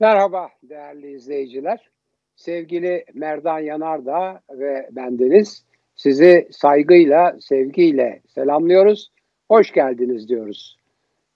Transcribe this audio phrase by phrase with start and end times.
[0.00, 1.90] Merhaba değerli izleyiciler.
[2.34, 9.12] Sevgili Merdan Yanardağ ve bendeniz sizi saygıyla, sevgiyle selamlıyoruz.
[9.48, 10.78] Hoş geldiniz diyoruz.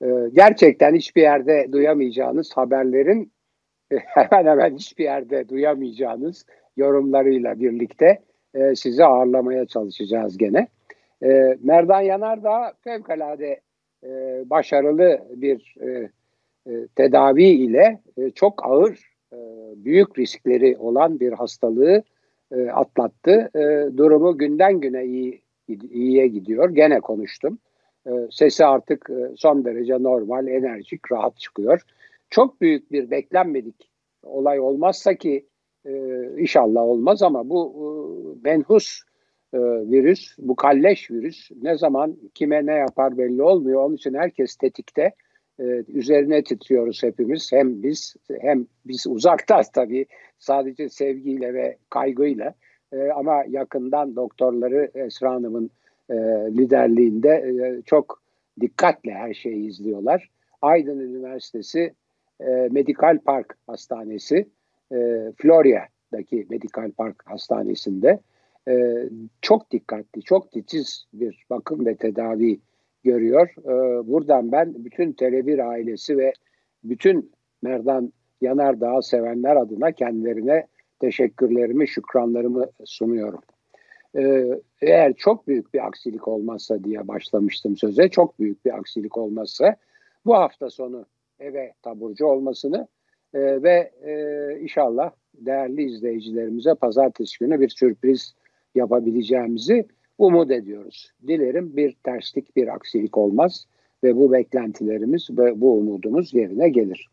[0.02, 3.32] Ee, gerçekten hiçbir yerde duyamayacağınız haberlerin
[4.04, 6.46] hemen hemen hiçbir yerde duyamayacağınız
[6.76, 8.22] yorumlarıyla birlikte
[8.54, 10.68] e, sizi ağırlamaya çalışacağız gene.
[11.22, 13.60] E, Merdan Yanardağ fevkalade
[14.04, 14.10] e,
[14.50, 16.10] başarılı bir e,
[16.96, 19.36] tedavi ile e, çok ağır e,
[19.76, 22.02] büyük riskleri olan bir hastalığı
[22.72, 23.50] atlattı.
[23.96, 26.70] durumu günden güne iyi iyiye gidiyor.
[26.70, 27.58] Gene konuştum.
[28.30, 31.80] sesi artık son derece normal, enerjik, rahat çıkıyor.
[32.30, 33.90] Çok büyük bir beklenmedik
[34.22, 35.46] olay olmazsa ki
[36.38, 39.02] inşallah olmaz ama bu menhus
[39.54, 43.84] virüs, bu kalleş virüs ne zaman kime ne yapar belli olmuyor.
[43.84, 45.12] Onun için herkes tetikte e,
[45.88, 47.52] üzerine titriyoruz hepimiz.
[47.52, 50.06] Hem biz hem biz uzakta tabii
[50.38, 52.54] sadece sevgiyle ve kaygıyla
[52.92, 55.70] e, ama yakından doktorları Esra Hanım'ın
[56.10, 56.14] e,
[56.58, 58.22] liderliğinde e, çok
[58.60, 60.30] dikkatle her şeyi izliyorlar.
[60.62, 61.94] Aydın Üniversitesi
[62.40, 64.48] e, Medikal Park Hastanesi,
[64.92, 64.96] e,
[65.36, 68.20] Florya'daki Medikal Park Hastanesi'nde
[68.68, 69.04] e,
[69.42, 72.60] çok dikkatli, çok titiz bir bakım ve tedavi
[73.04, 73.48] görüyor.
[73.58, 76.32] Ee, buradan ben bütün Tele1 ailesi ve
[76.84, 80.66] bütün Merdan Yanardağ sevenler adına kendilerine
[81.00, 83.40] teşekkürlerimi, şükranlarımı sunuyorum.
[84.16, 84.46] Ee,
[84.80, 89.76] eğer çok büyük bir aksilik olmazsa diye başlamıştım söze, çok büyük bir aksilik olmazsa
[90.26, 91.06] bu hafta sonu
[91.40, 92.88] eve taburcu olmasını
[93.34, 98.34] e, ve e, inşallah değerli izleyicilerimize pazartesi günü bir sürpriz
[98.74, 99.86] yapabileceğimizi
[100.20, 101.10] umut ediyoruz.
[101.26, 103.66] Dilerim bir terslik, bir aksilik olmaz
[104.04, 107.06] ve bu beklentilerimiz ve bu umudumuz yerine gelir.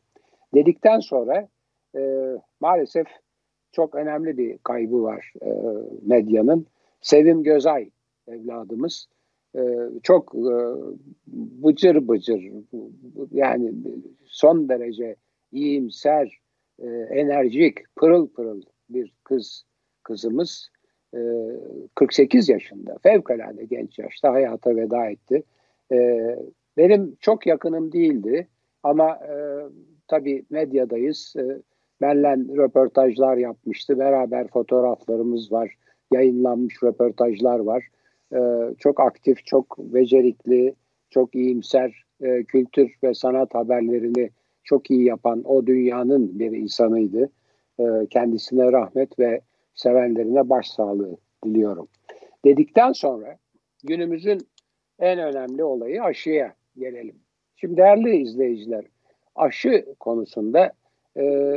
[0.54, 1.48] Dedikten sonra
[1.96, 2.02] e,
[2.60, 3.08] maalesef
[3.72, 5.50] çok önemli bir kaybı var e,
[6.02, 6.66] medyanın.
[7.02, 7.90] Sevim Gözay
[8.28, 9.08] evladımız
[9.56, 9.62] e,
[10.04, 10.56] çok e,
[11.64, 12.52] bıcır bıcır
[13.32, 13.73] yani
[14.26, 15.16] son derece
[15.52, 16.40] iyimser,
[16.80, 19.64] e, enerjik, pırıl pırıl bir kız
[20.04, 20.70] kızımız
[21.95, 25.44] 48 ee, yaşında fevkalade genç yaşta hayata veda etti.
[25.92, 26.36] Ee,
[26.78, 28.48] benim çok yakınım değildi
[28.84, 29.34] ama e,
[30.08, 31.36] tabii medyadayız.
[32.02, 34.00] Benle röportajlar yapmıştı.
[34.00, 35.76] Beraber fotoğraflarımız var.
[36.12, 37.88] Yayınlanmış röportajlar var.
[38.80, 40.76] Çok aktif, çok becerikli,
[41.10, 44.30] çok iyimser e, kültür ve sanat haberlerini
[44.64, 47.30] çok iyi yapan o dünyanın bir insanıydı.
[48.10, 49.42] Kendisine rahmet ve
[49.77, 51.88] sevenlerine başsağlığı diliyorum.
[52.45, 53.38] Dedikten sonra
[53.83, 54.39] günümüzün
[54.99, 57.15] en önemli olayı aşıya gelelim.
[57.55, 58.86] Şimdi değerli izleyiciler,
[59.36, 60.71] aşı konusunda
[61.17, 61.54] e,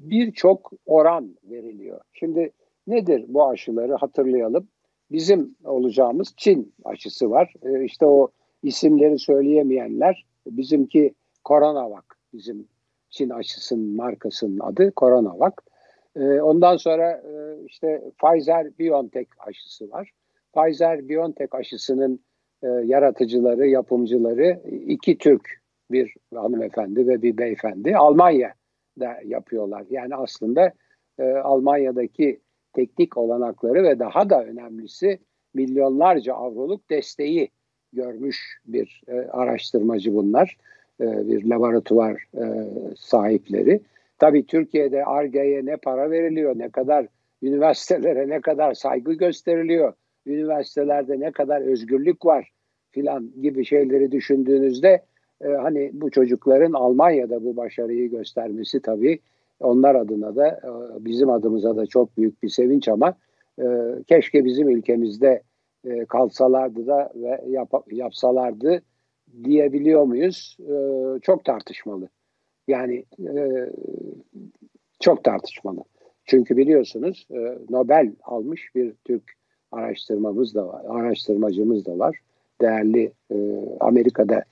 [0.00, 2.00] birçok oran veriliyor.
[2.12, 2.50] Şimdi
[2.86, 4.68] nedir bu aşıları hatırlayalım.
[5.12, 7.54] Bizim olacağımız Çin aşısı var.
[7.62, 8.28] E, işte o
[8.62, 11.14] isimleri söyleyemeyenler bizimki
[11.44, 12.68] Coronavac bizim
[13.10, 15.52] Çin aşısının markasının adı Coronavac.
[16.16, 20.10] Ee, ondan sonra e, işte Pfizer-BioNTech aşısı var.
[20.54, 22.20] Pfizer-BioNTech aşısının
[22.62, 25.60] e, yaratıcıları, yapımcıları iki Türk,
[25.90, 29.84] bir hanımefendi ve bir beyefendi Almanya'da yapıyorlar.
[29.90, 30.72] Yani aslında
[31.18, 32.40] e, Almanya'daki
[32.72, 35.18] teknik olanakları ve daha da önemlisi
[35.54, 37.48] milyonlarca avroluk desteği
[37.92, 40.56] görmüş bir araştırmacı bunlar.
[41.00, 42.24] bir laboratuvar
[42.96, 43.80] sahipleri.
[44.20, 47.06] Tabii Türkiye'de ARGE'ye ne para veriliyor, ne kadar
[47.42, 49.92] üniversitelere ne kadar saygı gösteriliyor,
[50.26, 52.50] üniversitelerde ne kadar özgürlük var
[52.90, 55.02] filan gibi şeyleri düşündüğünüzde
[55.44, 59.18] e, hani bu çocukların Almanya'da bu başarıyı göstermesi tabii
[59.60, 60.70] onlar adına da e,
[61.04, 63.14] bizim adımıza da çok büyük bir sevinç ama
[63.58, 63.64] e,
[64.06, 65.42] keşke bizim ülkemizde
[65.84, 68.82] e, kalsalardı da ve yap, yapsalardı
[69.44, 70.56] diyebiliyor muyuz?
[70.60, 70.74] E,
[71.20, 72.08] çok tartışmalı.
[72.70, 73.66] Yani e,
[75.00, 75.80] çok tartışmalı.
[76.24, 79.22] Çünkü biliyorsunuz e, Nobel almış bir Türk
[79.72, 82.18] araştırmamız da var, araştırmacımız da var.
[82.60, 83.36] Değerli e,
[83.80, 84.44] Amerika'da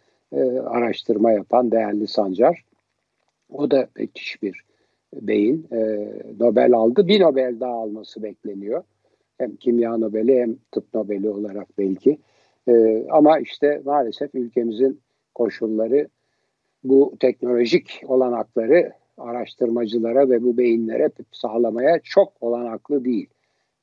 [0.67, 2.65] araştırma yapan değerli Sancar.
[3.51, 4.65] O da müthiş bir
[5.15, 5.67] beyin.
[6.41, 7.09] Nobel aldı.
[7.09, 8.83] Bir Nobel daha alması bekleniyor.
[9.39, 12.19] Hem kimya Nobel'i hem tıp Nobel'i olarak belki.
[12.69, 15.01] E, ama işte maalesef ülkemizin
[15.35, 16.09] koşulları
[16.85, 23.29] bu teknolojik olanakları araştırmacılara ve bu beyinlere sağlamaya çok olanaklı değil.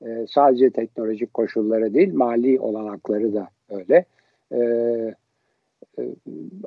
[0.05, 4.05] E, sadece teknolojik koşulları değil, mali olanakları da öyle.
[4.51, 4.57] E,
[5.99, 6.03] e,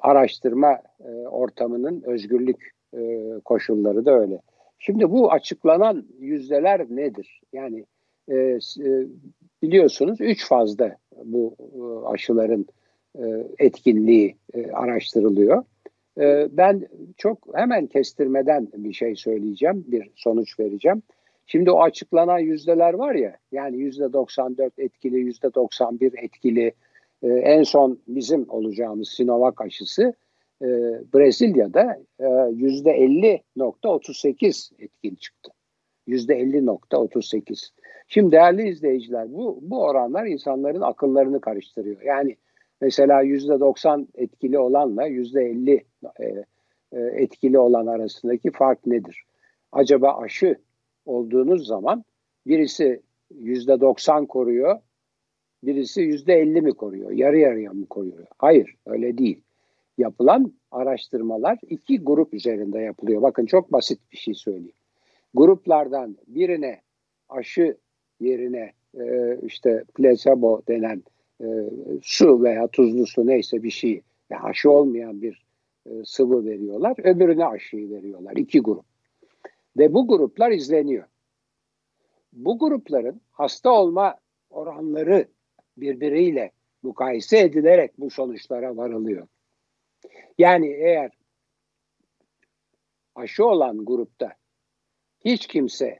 [0.01, 4.41] araştırma e, ortamının özgürlük e, koşulları da öyle.
[4.79, 7.41] Şimdi bu açıklanan yüzdeler nedir?
[7.53, 7.85] Yani
[8.29, 9.07] e, e,
[9.63, 12.67] biliyorsunuz üç fazda bu e, aşıların
[13.19, 13.25] e,
[13.59, 15.65] etkinliği e, araştırılıyor.
[16.19, 21.03] E, ben çok hemen kestirmeden bir şey söyleyeceğim, bir sonuç vereceğim.
[21.47, 26.73] Şimdi o açıklanan yüzdeler var ya, yani yüzde 94 etkili, yüzde 91 etkili,
[27.23, 30.15] e, en son bizim olacağımız Sinovac aşısı
[30.63, 30.67] e,
[31.15, 35.51] Brezilya'da e, yüzde 50.38 etkin çıktı.
[36.07, 37.69] Yüzde 50.38.
[38.09, 42.03] Şimdi değerli izleyiciler bu, bu oranlar insanların akıllarını karıştırıyor.
[42.03, 42.37] Yani
[42.81, 45.85] mesela yüzde 90 etkili olanla yüzde 50
[46.21, 46.25] e,
[46.93, 49.25] e, etkili olan arasındaki fark nedir?
[49.73, 50.57] Acaba aşı
[51.07, 52.05] olduğunuz zaman
[52.47, 53.03] birisi
[53.35, 54.79] yüzde 90 koruyor,
[55.63, 58.27] birisi yüzde 50 mi koruyor, yarı yarıya mı koruyor?
[58.39, 59.41] Hayır, öyle değil.
[59.99, 63.23] Yapılan araştırmalar iki grup üzerinde yapılıyor.
[63.23, 64.73] Bakın çok basit bir şey söyleyeyim.
[65.35, 66.81] Gruplardan birine
[67.29, 67.77] aşı
[68.21, 71.03] yerine e, işte placebo denen
[71.41, 71.47] e,
[72.03, 74.01] su veya tuzlu su neyse bir şey
[74.31, 75.45] yani aşı olmayan bir
[75.87, 76.97] e, sıvı veriyorlar.
[77.05, 78.37] Öbürüne aşıyı veriyorlar.
[78.37, 78.85] İki grup.
[79.77, 81.05] Ve bu gruplar izleniyor.
[82.33, 84.17] Bu grupların hasta olma
[84.51, 85.29] oranları
[85.77, 86.53] birbiriyle
[86.83, 89.27] mukayese edilerek bu sonuçlara varılıyor.
[90.39, 91.11] Yani eğer
[93.15, 94.33] aşı olan grupta
[95.25, 95.99] hiç kimse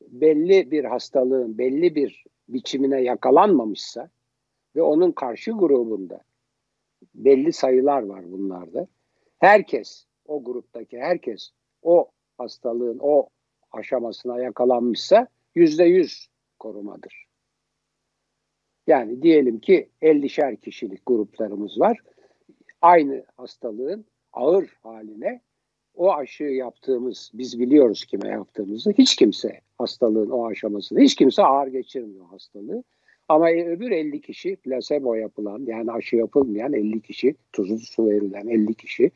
[0.00, 4.10] belli bir hastalığın belli bir biçimine yakalanmamışsa
[4.76, 6.20] ve onun karşı grubunda
[7.14, 8.86] belli sayılar var bunlarda.
[9.38, 11.50] Herkes o gruptaki herkes
[11.82, 13.28] o hastalığın o
[13.72, 16.28] aşamasına yakalanmışsa yüzde yüz
[16.58, 17.26] korumadır.
[18.86, 21.98] Yani diyelim ki 50'şer kişilik gruplarımız var.
[22.82, 25.40] Aynı hastalığın ağır haline
[25.94, 28.90] o aşıyı yaptığımız, biz biliyoruz kime yaptığımızı.
[28.90, 32.84] Hiç kimse hastalığın o aşamasını, hiç kimse ağır geçirmiyor hastalığı.
[33.30, 38.74] Ama öbür 50 kişi plasebo yapılan yani aşı yapılmayan 50 kişi, tuzlu su verilen 50
[38.74, 39.10] kişi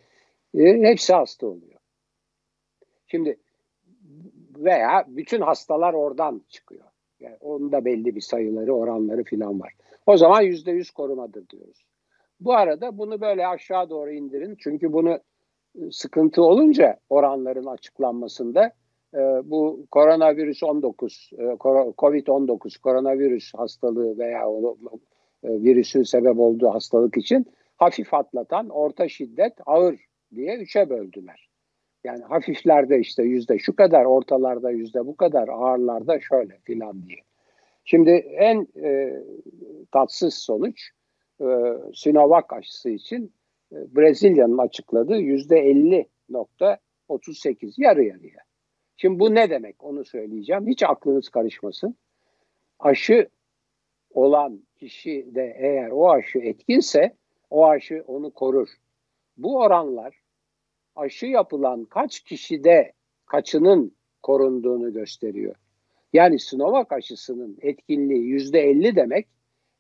[0.55, 1.81] e, hepsi hasta oluyor.
[3.07, 3.37] Şimdi
[4.59, 6.85] veya bütün hastalar oradan çıkıyor.
[7.21, 9.73] Yani onun da belli bir sayıları, oranları filan var.
[10.07, 11.85] O zaman yüzde yüz korumadır diyoruz.
[12.41, 14.57] Bu arada bunu böyle aşağı doğru indirin.
[14.59, 15.19] Çünkü bunu
[15.75, 18.73] e, sıkıntı olunca oranların açıklanmasında
[19.15, 24.77] e, bu koronavirüs 19, e, COVID-19 koronavirüs hastalığı veya o,
[25.45, 27.47] virüsün sebep olduğu hastalık için
[27.77, 30.01] hafif atlatan, orta şiddet, ağır
[30.35, 31.49] diye üçe böldüler.
[32.05, 37.21] Yani hafiflerde işte yüzde şu kadar, ortalarda yüzde bu kadar, ağırlarda şöyle filan diye.
[37.85, 39.23] Şimdi en e,
[39.93, 40.91] tatsız sonuç
[41.41, 41.47] e,
[41.95, 43.33] Sinovac aşısı için
[43.73, 48.41] e, Brezilya'nın açıkladığı yüzde 50.38 yarı yarıya.
[48.97, 50.67] Şimdi bu ne demek onu söyleyeceğim.
[50.67, 51.97] Hiç aklınız karışmasın.
[52.79, 53.29] Aşı
[54.11, 57.17] olan kişi de eğer o aşı etkinse
[57.51, 58.69] o aşı onu korur.
[59.37, 60.21] Bu oranlar
[60.97, 62.93] aşı yapılan kaç kişide
[63.27, 65.55] kaçının korunduğunu gösteriyor.
[66.13, 69.29] Yani Sinovac aşısının etkinliği yüzde elli demek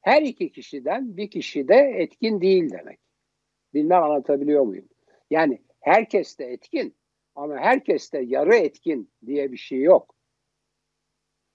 [0.01, 2.99] her iki kişiden bir kişi de etkin değil demek.
[3.75, 4.89] Bilmem anlatabiliyor muyum?
[5.31, 6.95] Yani herkes de etkin
[7.35, 10.15] ama herkes de yarı etkin diye bir şey yok.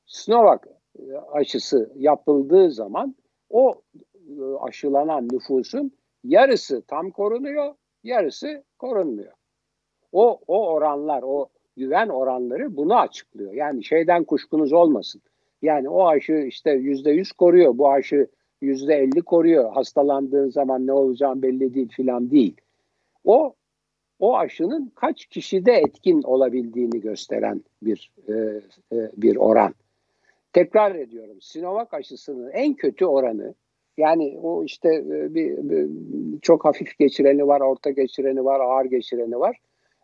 [0.06, 0.62] Sinovac
[1.00, 3.16] e, aşısı yapıldığı zaman
[3.50, 3.82] o
[4.16, 5.92] e, aşılanan nüfusun
[6.24, 9.34] yarısı tam korunuyor, yarısı korunmuyor.
[10.12, 13.54] O, o oranlar, o güven oranları bunu açıklıyor.
[13.54, 15.22] Yani şeyden kuşkunuz olmasın.
[15.62, 18.28] Yani o aşı işte yüzde yüz koruyor, bu aşı
[18.62, 19.74] yüzde elli koruyor.
[19.74, 22.56] Hastalandığın zaman ne olacağın belli değil filan değil.
[23.24, 23.56] O
[24.20, 28.34] o aşının kaç kişide etkin olabildiğini gösteren bir e,
[28.96, 29.74] e, bir oran.
[30.54, 31.42] Tekrar ediyorum.
[31.42, 33.54] Sinovac aşısının en kötü oranı
[33.98, 35.90] yani o işte e, bir, bir
[36.42, 39.58] çok hafif geçireni var, orta geçireni var, ağır geçireni var.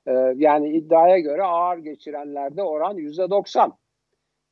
[0.07, 3.73] Ee, yani iddiaya göre ağır geçirenlerde oran yüzde 90.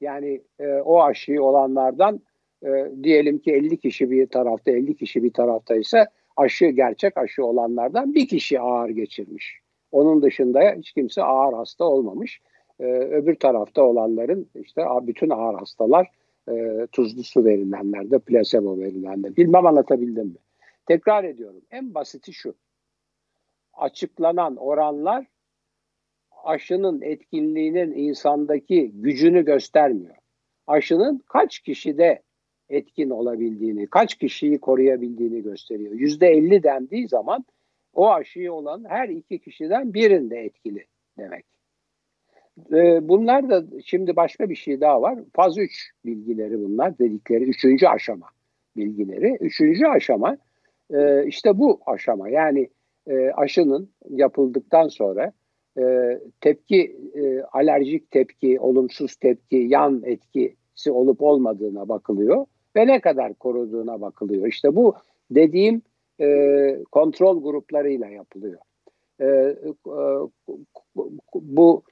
[0.02, 2.22] Yani e, o aşıyı olanlardan
[2.66, 2.70] e,
[3.04, 6.06] diyelim ki 50 kişi bir tarafta 50 kişi bir tarafta ise
[6.38, 9.60] aşı gerçek aşı olanlardan bir kişi ağır geçirmiş.
[9.92, 12.42] Onun dışında hiç kimse ağır hasta olmamış.
[12.80, 16.12] E, öbür tarafta olanların işte bütün ağır hastalar
[16.50, 19.38] e, tuzlu su verilenlerde, plasebo verilenlerde.
[19.38, 20.38] Bilmem anlatabildim mi?
[20.86, 21.62] Tekrar ediyorum.
[21.72, 22.56] En basiti şu.
[23.74, 25.26] Açıklanan oranlar
[26.44, 30.16] aşının etkinliğinin insandaki gücünü göstermiyor.
[30.68, 32.22] Aşının kaç kişide
[32.74, 35.94] etkin olabildiğini, kaç kişiyi koruyabildiğini gösteriyor.
[35.94, 37.46] Yüzde elli dendiği zaman
[37.94, 40.86] o aşıyı olan her iki kişiden birinde etkili
[41.18, 41.46] demek.
[42.72, 45.20] E, bunlar da şimdi başka bir şey daha var.
[45.34, 48.28] Faz 3 bilgileri bunlar dedikleri üçüncü aşama
[48.78, 49.38] bilgileri.
[49.40, 50.38] Üçüncü aşama
[50.94, 52.70] e, işte bu aşama yani
[53.08, 55.32] e, aşının yapıldıktan sonra
[55.78, 55.84] e,
[56.42, 64.02] tepki, e, alerjik tepki, olumsuz tepki, yan etkisi olup olmadığına bakılıyor ve ne kadar koruduğuna
[64.02, 64.48] bakılıyor.
[64.48, 64.96] İşte bu
[65.32, 65.82] dediğim
[66.22, 66.28] e,
[66.92, 68.60] kontrol gruplarıyla yapılıyor.
[69.20, 69.56] E, e,
[71.36, 71.84] bu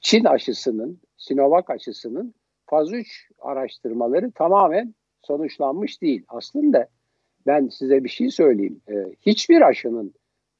[0.00, 2.34] Çin aşısının, Sinovac aşısının
[2.66, 6.24] faz 3 araştırmaları tamamen sonuçlanmış değil.
[6.28, 6.88] Aslında
[7.46, 8.80] ben size bir şey söyleyeyim.
[8.88, 10.14] E, hiçbir aşının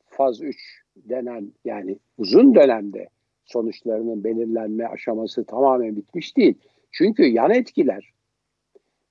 [0.06, 3.08] faz 3 denen yani uzun dönemde
[3.44, 6.54] sonuçlarının belirlenme aşaması tamamen bitmiş değil.
[6.90, 8.10] Çünkü yan etkiler,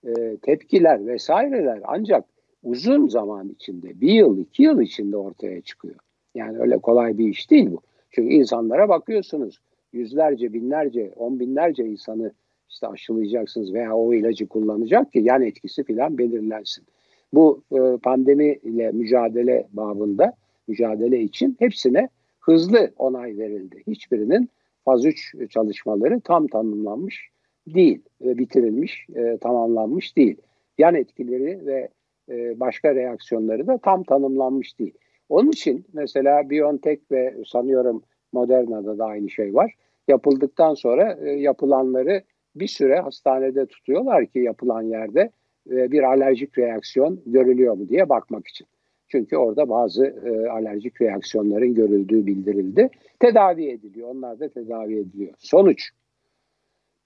[0.08, 2.25] e, tepkiler vesaireler ancak
[2.63, 5.96] uzun zaman içinde, bir yıl, iki yıl içinde ortaya çıkıyor.
[6.36, 7.82] Yani öyle kolay bir iş değil bu.
[8.12, 9.60] Çünkü insanlara bakıyorsunuz,
[9.94, 12.32] yüzlerce, binlerce, on binlerce insanı
[12.70, 16.86] işte aşılayacaksınız veya o ilacı kullanacak ki yan etkisi filan belirlensin.
[17.34, 20.34] Bu e, pandemi ile mücadele babında
[20.68, 23.84] mücadele için hepsine hızlı onay verildi.
[23.88, 24.50] Hiçbirinin
[24.86, 27.29] faz 3 çalışmaları tam tanımlanmış
[27.73, 30.38] değil ve bitirilmiş, e, tamamlanmış değil.
[30.77, 31.89] Yan etkileri ve
[32.29, 34.93] e, başka reaksiyonları da tam tanımlanmış değil.
[35.29, 39.73] Onun için mesela BioNTech ve sanıyorum Moderna'da da aynı şey var.
[40.07, 42.21] Yapıldıktan sonra e, yapılanları
[42.55, 45.31] bir süre hastanede tutuyorlar ki yapılan yerde
[45.71, 48.67] e, bir alerjik reaksiyon görülüyor mu diye bakmak için.
[49.07, 52.89] Çünkü orada bazı e, alerjik reaksiyonların görüldüğü bildirildi.
[53.19, 54.09] Tedavi ediliyor.
[54.09, 55.33] Onlar da tedavi ediliyor.
[55.38, 55.89] Sonuç.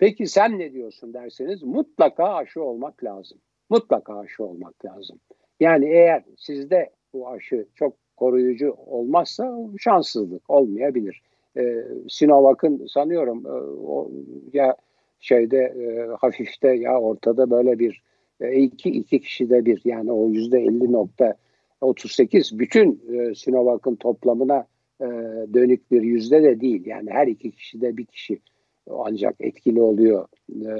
[0.04, 3.38] Peki sen ne diyorsun derseniz mutlaka aşı olmak lazım.
[3.70, 5.20] Mutlaka aşı olmak lazım.
[5.60, 11.22] Yani eğer sizde bu aşı çok koruyucu olmazsa şanssızlık olmayabilir.
[11.58, 13.50] Ee, Sinovac'ın sanıyorum e,
[13.88, 14.12] o,
[14.54, 14.76] ya
[15.20, 18.04] şeyde e, hafifte ya ortada böyle bir
[18.42, 21.36] e, iki, iki kişide bir yani o yüzde 50 nokta
[21.82, 24.66] 38 bütün e, Sinovac'ın toplamına
[25.02, 25.06] e,
[25.54, 26.86] dönük bir yüzde de değil.
[26.86, 28.40] Yani her iki kişide bir kişi
[28.90, 30.28] ancak etkili oluyor.
[30.50, 30.72] E,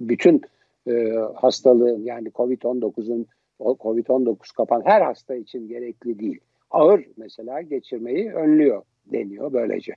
[0.00, 0.42] bütün
[0.86, 3.26] e, hastalığın yani COVID-19'un
[3.60, 6.40] COVID-19 kapan her hasta için gerekli değil.
[6.70, 9.94] Ağır mesela geçirmeyi önlüyor deniyor böylece.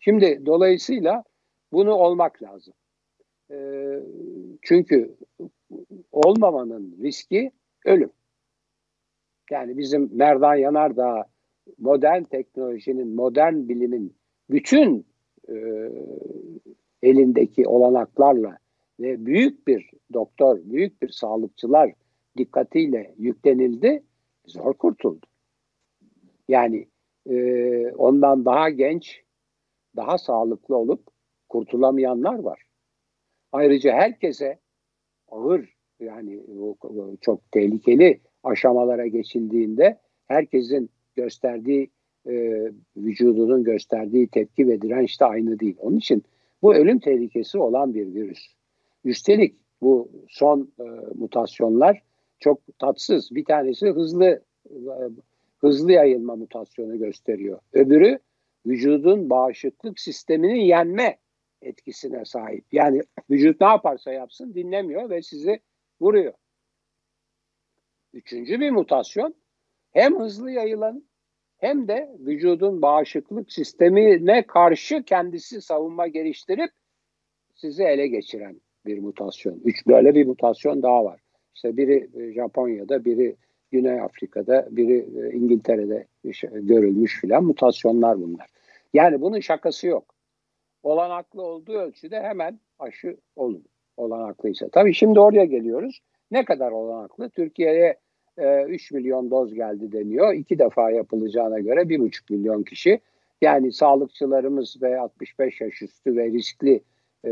[0.00, 1.24] Şimdi dolayısıyla
[1.72, 2.74] bunu olmak lazım.
[3.50, 3.56] E,
[4.62, 5.14] çünkü
[6.12, 7.50] olmamanın riski
[7.84, 8.10] ölüm.
[9.50, 11.24] Yani bizim Merdan Yanardağ
[11.78, 14.14] modern teknolojinin, modern bilimin
[14.50, 15.06] bütün
[15.48, 15.54] e,
[17.06, 18.58] elindeki olanaklarla
[19.00, 21.92] ve büyük bir doktor, büyük bir sağlıkçılar
[22.38, 24.02] dikkatiyle yüklenildi,
[24.46, 25.26] zor kurtuldu.
[26.48, 26.86] Yani
[27.30, 27.36] e,
[27.92, 29.22] ondan daha genç,
[29.96, 31.06] daha sağlıklı olup
[31.48, 32.62] kurtulamayanlar var.
[33.52, 34.58] Ayrıca herkese
[35.28, 36.42] ağır yani
[37.20, 41.90] çok tehlikeli aşamalara geçildiğinde herkesin gösterdiği
[42.26, 42.32] e,
[42.96, 45.76] vücudunun gösterdiği tepki ve direnç de aynı değil.
[45.78, 46.22] Onun için
[46.66, 48.46] bu ölüm tehlikesi olan bir virüs.
[49.04, 50.82] Üstelik bu son e,
[51.14, 52.02] mutasyonlar
[52.38, 53.34] çok tatsız.
[53.34, 54.74] Bir tanesi hızlı e,
[55.58, 57.58] hızlı yayılma mutasyonu gösteriyor.
[57.72, 58.18] Öbürü
[58.66, 61.18] vücudun bağışıklık sistemini yenme
[61.62, 62.64] etkisine sahip.
[62.72, 65.60] Yani vücut ne yaparsa yapsın dinlemiyor ve sizi
[66.00, 66.34] vuruyor.
[68.12, 69.34] Üçüncü bir mutasyon
[69.92, 71.04] hem hızlı yayılan
[71.58, 76.70] hem de vücudun bağışıklık sistemine karşı kendisi savunma geliştirip
[77.54, 79.60] sizi ele geçiren bir mutasyon.
[79.64, 81.20] Üç böyle bir mutasyon daha var.
[81.54, 83.36] İşte biri e, Japonya'da, biri
[83.70, 86.06] Güney Afrika'da, biri e, İngiltere'de
[86.52, 88.46] görülmüş filan mutasyonlar bunlar.
[88.94, 90.14] Yani bunun şakası yok.
[90.82, 93.64] Olanaklı olduğu ölçüde hemen aşı olun.
[93.96, 94.68] Olanaklıysa.
[94.68, 96.00] Tabii şimdi oraya geliyoruz.
[96.30, 97.30] Ne kadar olanaklı?
[97.30, 97.96] Türkiye'ye
[98.38, 100.34] e, 3 milyon doz geldi deniyor.
[100.34, 103.00] İki defa yapılacağına göre 1,5 milyon kişi.
[103.42, 106.80] Yani sağlıkçılarımız ve 65 yaş üstü ve riskli
[107.24, 107.30] e,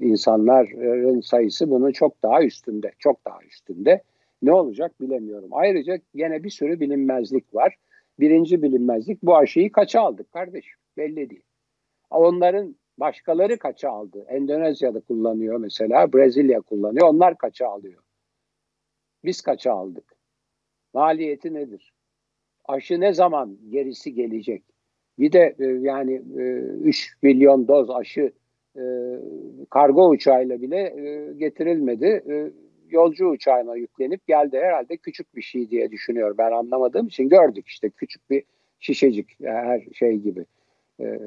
[0.00, 2.92] insanların sayısı bunun çok daha üstünde.
[2.98, 4.02] Çok daha üstünde.
[4.42, 5.48] Ne olacak bilemiyorum.
[5.52, 7.76] Ayrıca yine bir sürü bilinmezlik var.
[8.20, 10.78] Birinci bilinmezlik bu aşıyı kaça aldık kardeşim?
[10.96, 11.42] Belli değil.
[12.10, 14.26] Onların başkaları kaça aldı?
[14.28, 17.08] Endonezya'da kullanıyor mesela, Brezilya kullanıyor.
[17.08, 18.02] Onlar kaça alıyor?
[19.24, 20.11] Biz kaça aldık?
[20.94, 21.92] Maliyeti nedir?
[22.64, 24.62] Aşı ne zaman gerisi gelecek?
[25.18, 26.42] Bir de e, yani e,
[26.82, 28.32] 3 milyon doz aşı
[28.76, 28.82] e,
[29.70, 32.06] kargo uçağıyla bile e, getirilmedi.
[32.06, 32.50] E,
[32.90, 34.58] yolcu uçağına yüklenip geldi.
[34.58, 36.38] Herhalde küçük bir şey diye düşünüyor.
[36.38, 38.44] Ben anlamadığım için gördük işte küçük bir
[38.80, 40.46] şişecik her şey gibi.
[41.00, 41.18] e,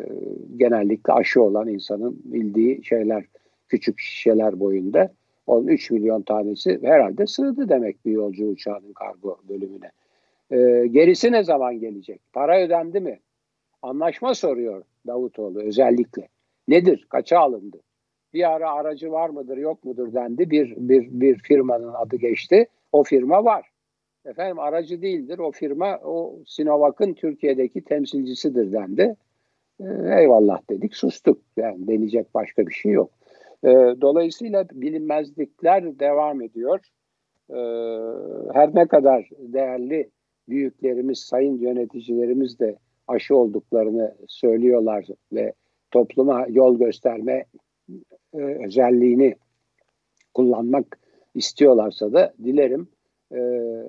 [0.58, 3.26] genellikle aşı olan insanın bildiği şeyler
[3.68, 5.14] küçük şişeler boyunda.
[5.48, 9.92] Onun 3 milyon tanesi herhalde sığdı demek bir yolcu uçağının kargo bölümüne.
[10.52, 12.22] E, gerisi ne zaman gelecek?
[12.34, 13.20] Para ödendi mi?
[13.82, 16.28] Anlaşma soruyor Davutoğlu özellikle.
[16.68, 17.06] Nedir?
[17.10, 17.78] Kaça alındı?
[18.34, 20.50] Bir ara aracı var mıdır yok mudur dendi.
[20.52, 22.68] Bir, bir, bir firmanın adı geçti.
[22.92, 23.70] O firma var.
[24.26, 25.40] Efendim aracı değildir.
[25.40, 29.16] O firma o Sinovac'ın Türkiye'deki temsilcisidir dendi.
[29.80, 29.86] E,
[30.20, 31.42] eyvallah dedik sustuk.
[31.58, 33.10] Yani deneyecek başka bir şey yok.
[33.64, 33.70] E,
[34.02, 36.80] dolayısıyla bilinmezlikler devam ediyor.
[37.50, 37.60] E,
[38.54, 40.10] her ne kadar değerli
[40.50, 42.76] büyüklerimiz, sayın yöneticilerimiz de
[43.08, 45.54] aşı olduklarını söylüyorlar ve
[45.92, 47.46] topluma yol gösterme
[48.34, 49.36] e, özelliğini
[50.34, 51.00] kullanmak
[51.36, 52.88] istiyorlarsa da dilerim
[53.32, 53.40] e,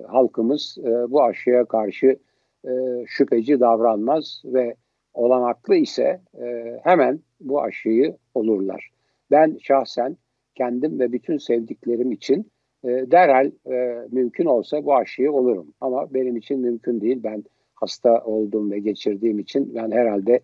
[0.07, 2.17] halkımız e, bu aşıya karşı
[2.65, 2.71] e,
[3.07, 4.75] şüpheci davranmaz ve
[5.13, 8.96] olanaklı ise e, hemen bu aşıyı olurlar.
[9.31, 10.17] Ben şahsen
[10.55, 12.51] kendim ve bütün sevdiklerim için
[12.83, 15.73] e, derhal e, mümkün olsa bu aşıyı olurum.
[15.81, 17.23] Ama benim için mümkün değil.
[17.23, 17.43] Ben
[17.75, 20.39] hasta olduğum ve geçirdiğim için ben herhalde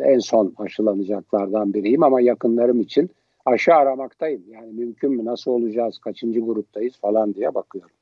[0.00, 3.10] en son aşılanacaklardan biriyim ama yakınlarım için
[3.46, 4.42] aşı aramaktayım.
[4.48, 7.96] Yani mümkün mü, nasıl olacağız, kaçıncı gruptayız falan diye bakıyorum.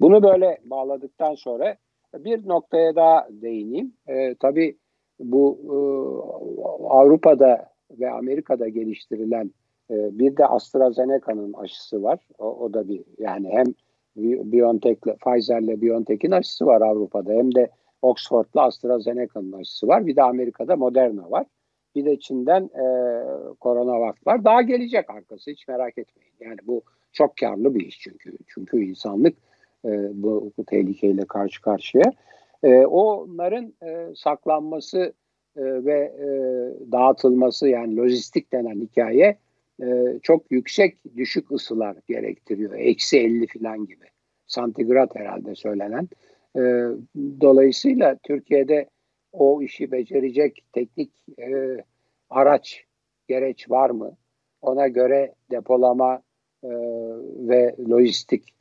[0.00, 1.76] Bunu böyle bağladıktan sonra
[2.14, 3.92] bir noktaya daha değineyim.
[4.08, 4.76] E, tabii
[5.20, 5.76] bu e,
[6.88, 9.50] Avrupa'da ve Amerika'da geliştirilen
[9.90, 12.28] e, bir de AstraZeneca'nın aşısı var.
[12.38, 13.66] O, o da bir yani hem
[14.52, 17.70] BioNTech'le Pfizer'le BioNTech'in aşısı var Avrupa'da hem de
[18.02, 20.06] Oxford'la AstraZeneca'nın aşısı var.
[20.06, 21.46] Bir de Amerika'da Moderna var.
[21.94, 22.84] Bir de Çin'den e,
[23.60, 24.44] CoronaVac var.
[24.44, 26.34] Daha gelecek arkası hiç merak etmeyin.
[26.40, 28.32] Yani bu çok karlı bir iş çünkü.
[28.46, 29.36] Çünkü insanlık
[29.84, 29.88] e,
[30.22, 32.12] bu, bu tehlikeyle karşı karşıya.
[32.62, 35.12] E, onların e, saklanması
[35.58, 36.28] e, ve e,
[36.92, 39.36] dağıtılması yani lojistik denen hikaye
[39.82, 42.74] e, çok yüksek düşük ısılar gerektiriyor.
[42.74, 44.04] Eksi 50 falan gibi.
[44.46, 46.08] Santigrat herhalde söylenen.
[47.40, 48.88] Dolayısıyla Türkiye'de
[49.32, 51.10] o işi becerecek teknik
[52.30, 52.84] araç,
[53.28, 54.16] gereç var mı?
[54.62, 56.22] Ona göre depolama
[57.48, 58.54] ve lojistik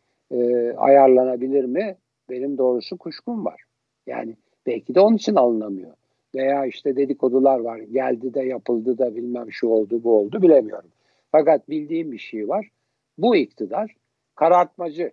[0.77, 1.95] ayarlanabilir mi?
[2.29, 3.61] Benim doğrusu kuşkum var.
[4.07, 5.93] Yani belki de onun için alınamıyor.
[6.35, 7.79] Veya işte dedikodular var.
[7.79, 10.89] Geldi de yapıldı da bilmem şu oldu bu oldu bilemiyorum.
[11.31, 12.69] Fakat bildiğim bir şey var.
[13.17, 13.95] Bu iktidar
[14.35, 15.11] karartmacı.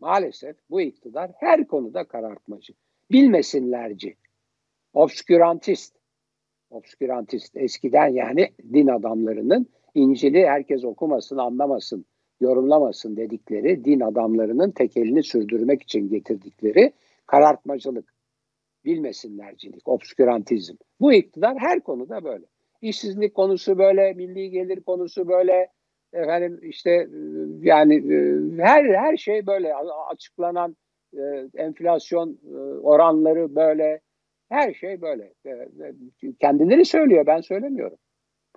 [0.00, 2.72] Maalesef bu iktidar her konuda karartmacı.
[3.10, 4.14] Bilmesinlerci.
[4.94, 5.96] Obskürantist.
[6.70, 12.04] Obskürantist eskiden yani din adamlarının İncil'i herkes okumasın, anlamasın
[12.40, 16.92] yorumlamasın dedikleri din adamlarının tekelini sürdürmek için getirdikleri
[17.26, 18.14] karartmacılık,
[18.84, 20.74] bilmesinlercilik, obskürantizm.
[21.00, 22.44] Bu iktidar her konuda böyle.
[22.80, 25.68] İşsizlik konusu böyle, milli gelir konusu böyle,
[26.12, 27.08] efendim işte e,
[27.62, 29.74] yani e, her her şey böyle
[30.10, 30.76] açıklanan
[31.16, 31.20] e,
[31.54, 32.38] enflasyon
[32.82, 34.00] oranları böyle
[34.48, 35.32] her şey böyle.
[36.40, 37.98] Kendileri söylüyor ben söylemiyorum.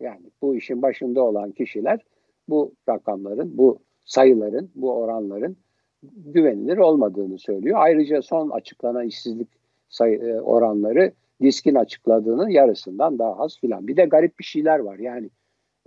[0.02, 2.00] Yani bu işin başında olan kişiler
[2.48, 5.58] bu rakamların, bu sayıların, bu oranların
[6.04, 7.78] güvenilir olmadığını söylüyor.
[7.82, 9.48] Ayrıca son açıklanan işsizlik
[9.96, 13.88] sayı, e, oranları diskin açıkladığının yarısından daha az filan.
[13.88, 15.00] Bir de garip bir şeyler var.
[15.00, 15.30] Yani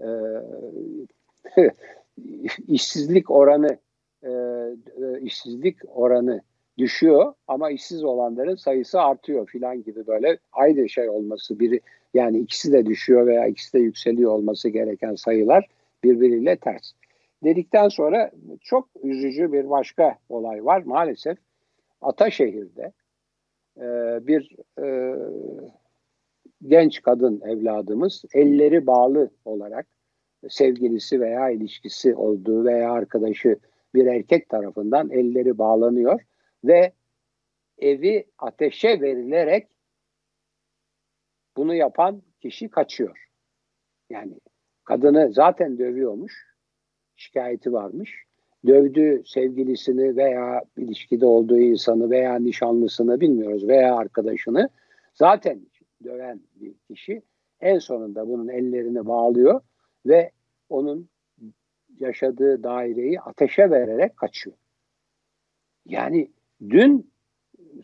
[0.01, 0.09] e,
[2.68, 3.79] işsizlik oranı
[4.23, 6.40] e, e, işsizlik oranı
[6.79, 11.81] düşüyor ama işsiz olanların sayısı artıyor filan gibi böyle aynı şey olması biri
[12.14, 15.66] yani ikisi de düşüyor veya ikisi de yükseliyor olması gereken sayılar
[16.05, 16.92] birbiriyle ters.
[17.44, 21.38] Dedikten sonra çok üzücü bir başka olay var maalesef.
[22.01, 22.92] Ataşehir'de
[23.79, 25.17] e, bir e,
[26.62, 29.87] genç kadın evladımız elleri bağlı olarak
[30.49, 33.59] sevgilisi veya ilişkisi olduğu veya arkadaşı
[33.95, 36.21] bir erkek tarafından elleri bağlanıyor
[36.64, 36.93] ve
[37.79, 39.69] evi ateşe verilerek
[41.57, 43.29] bunu yapan kişi kaçıyor.
[44.11, 44.38] Yani
[44.88, 46.47] Kadını zaten dövüyormuş.
[47.17, 48.25] Şikayeti varmış.
[48.66, 54.68] Dövdüğü sevgilisini veya ilişkide olduğu insanı veya nişanlısını bilmiyoruz veya arkadaşını
[55.14, 55.61] zaten
[56.05, 57.23] döven bir kişi
[57.61, 59.61] en sonunda bunun ellerini bağlıyor
[60.07, 60.31] ve
[60.68, 61.09] onun
[62.01, 64.57] yaşadığı daireyi ateşe vererek kaçıyor.
[65.87, 66.31] Yani
[66.71, 67.11] dün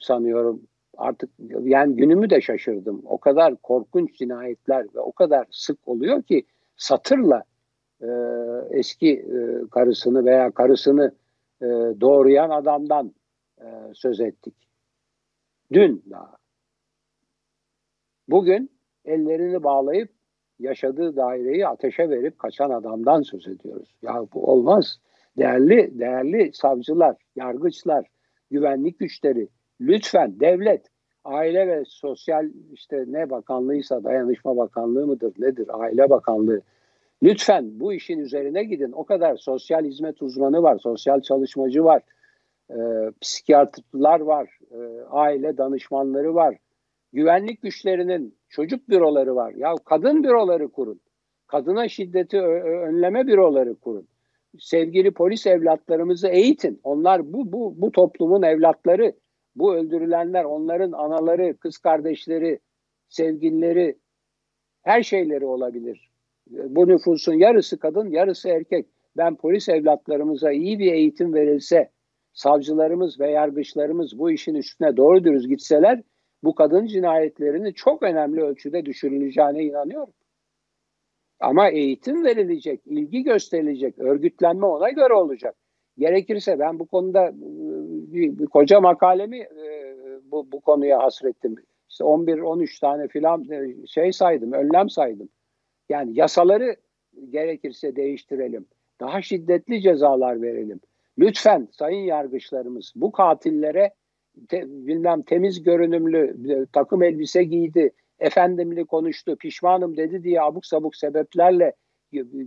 [0.01, 0.63] sanıyorum
[0.97, 1.31] artık
[1.63, 3.03] yani günümü de şaşırdım.
[3.05, 6.45] O kadar korkunç cinayetler ve o kadar sık oluyor ki
[6.77, 7.45] satırla
[8.01, 8.09] e,
[8.71, 11.13] eski e, karısını veya karısını
[11.63, 11.67] e,
[12.01, 13.15] doğrayan adamdan
[13.61, 14.55] e, söz ettik.
[15.73, 16.37] Dün daha.
[18.29, 18.71] Bugün
[19.05, 20.11] ellerini bağlayıp
[20.59, 23.97] yaşadığı daireyi ateşe verip kaçan adamdan söz ediyoruz.
[24.03, 25.01] Ya bu olmaz.
[25.39, 28.07] Değerli değerli savcılar, yargıçlar,
[28.51, 29.49] güvenlik güçleri
[29.81, 30.91] lütfen devlet
[31.25, 36.61] Aile ve Sosyal işte ne bakanlığıysa dayanışma bakanlığı mıdır nedir aile bakanlığı
[37.25, 38.93] lütfen bu işin üzerine gidin.
[38.93, 42.03] O kadar sosyal hizmet uzmanı var, sosyal çalışmacı var,
[42.71, 42.77] e,
[43.21, 44.77] psikiyatrlar var, e,
[45.11, 46.57] aile danışmanları var,
[47.13, 49.53] güvenlik güçlerinin çocuk büroları var.
[49.57, 51.01] Ya kadın büroları kurun.
[51.47, 54.09] Kadına şiddeti önleme büroları kurun.
[54.59, 56.81] Sevgili polis evlatlarımızı eğitin.
[56.83, 59.13] Onlar bu bu bu toplumun evlatları.
[59.57, 62.59] Bu öldürülenler onların anaları, kız kardeşleri,
[63.09, 63.99] sevgilileri
[64.83, 66.14] her şeyleri olabilir.
[66.47, 68.87] Bu nüfusun yarısı kadın, yarısı erkek.
[69.17, 71.91] Ben polis evlatlarımıza iyi bir eğitim verilse,
[72.33, 76.03] savcılarımız ve yargıçlarımız bu işin üstüne doğru dürüst gitseler
[76.43, 80.13] bu kadın cinayetlerini çok önemli ölçüde düşürüleceğine inanıyorum.
[81.41, 85.55] Ama eğitim verilecek, ilgi gösterilecek, örgütlenme ona göre olacak.
[85.99, 87.31] Gerekirse ben bu konuda
[88.13, 91.55] bir, bir koca makalemi e, bu, bu konuya hasrettim.
[91.91, 95.29] İşte 11-13 tane filan e, şey saydım, önlem saydım.
[95.89, 96.77] Yani yasaları
[97.31, 98.67] gerekirse değiştirelim.
[99.01, 100.81] Daha şiddetli cezalar verelim.
[101.19, 103.95] Lütfen sayın yargıçlarımız bu katillere
[104.49, 110.97] te, bilmem temiz görünümlü e, takım elbise giydi, efendimli konuştu, pişmanım dedi diye abuk sabuk
[110.97, 111.73] sebeplerle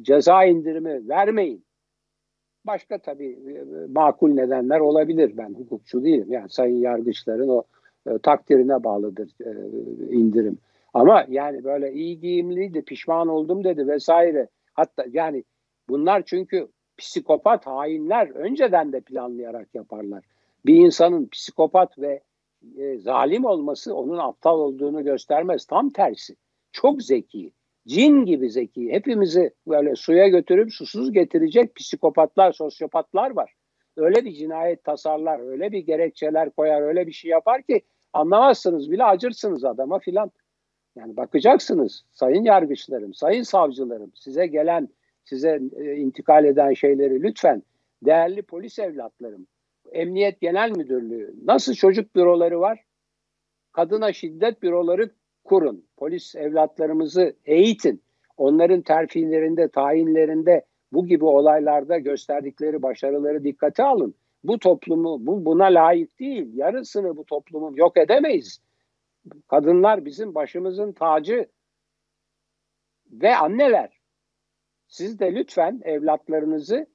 [0.01, 1.65] ceza indirimi vermeyin.
[2.65, 5.37] Başka tabii e, makul nedenler olabilir.
[5.37, 6.27] Ben hukukçu değilim.
[6.29, 7.63] Yani sayın yargıçların o
[8.07, 9.51] e, takdirine bağlıdır e,
[10.15, 10.57] indirim.
[10.93, 14.47] Ama yani böyle iyi giyimliydi, pişman oldum dedi vesaire.
[14.73, 15.43] Hatta yani
[15.89, 20.23] bunlar çünkü psikopat hainler önceden de planlayarak yaparlar.
[20.65, 22.21] Bir insanın psikopat ve
[22.77, 25.65] e, zalim olması onun aptal olduğunu göstermez.
[25.65, 26.35] Tam tersi.
[26.71, 27.51] Çok zeki.
[27.87, 28.91] Cin gibi zeki.
[28.91, 33.53] Hepimizi böyle suya götürüp susuz getirecek psikopatlar, sosyopatlar var.
[33.97, 37.81] Öyle bir cinayet tasarlar, öyle bir gerekçeler koyar, öyle bir şey yapar ki
[38.13, 40.31] anlamazsınız bile acırsınız adama filan.
[40.97, 44.89] Yani bakacaksınız sayın yargıçlarım, sayın savcılarım size gelen,
[45.23, 47.63] size e, intikal eden şeyleri lütfen
[48.05, 49.47] değerli polis evlatlarım,
[49.91, 52.83] Emniyet Genel Müdürlüğü nasıl çocuk büroları var?
[53.71, 55.09] Kadına şiddet büroları
[55.43, 55.85] kurun.
[55.97, 58.01] Polis evlatlarımızı eğitin.
[58.37, 64.15] Onların terfilerinde, tayinlerinde bu gibi olaylarda gösterdikleri başarıları dikkate alın.
[64.43, 66.49] Bu toplumu bu buna layık değil.
[66.53, 68.59] Yarısını bu toplumun yok edemeyiz.
[69.47, 71.47] Kadınlar bizim başımızın tacı
[73.11, 73.97] ve anneler.
[74.87, 76.87] Siz de lütfen evlatlarınızı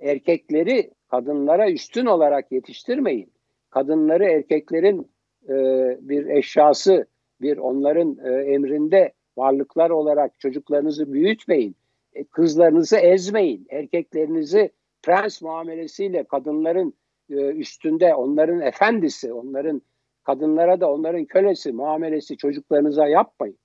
[0.00, 3.32] erkekleri kadınlara üstün olarak yetiştirmeyin.
[3.70, 5.12] Kadınları erkeklerin
[5.48, 5.54] e,
[6.00, 7.06] bir eşyası,
[7.40, 11.76] bir onların e, emrinde varlıklar olarak çocuklarınızı büyütmeyin.
[12.14, 13.66] E, kızlarınızı ezmeyin.
[13.70, 14.70] Erkeklerinizi
[15.02, 16.94] prens muamelesiyle kadınların
[17.30, 19.82] e, üstünde, onların efendisi, onların
[20.24, 23.58] kadınlara da onların kölesi muamelesi çocuklarınıza yapmayın.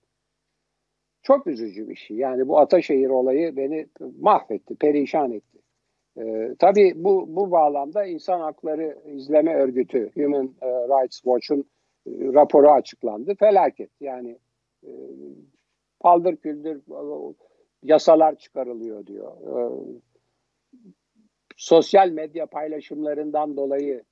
[1.21, 2.17] Çok üzücü bir şey.
[2.17, 3.87] Yani bu Ataşehir olayı beni
[4.19, 5.57] mahvetti, perişan etti.
[6.17, 11.59] Ee, tabii bu, bu bağlamda İnsan Hakları İzleme Örgütü Human e, Rights Watch'un
[12.07, 13.35] e, raporu açıklandı.
[13.35, 14.37] Felaket yani
[14.83, 14.91] e,
[15.99, 16.81] paldır küldür
[17.83, 19.31] yasalar çıkarılıyor diyor.
[19.31, 19.53] E,
[21.57, 24.03] sosyal medya paylaşımlarından dolayı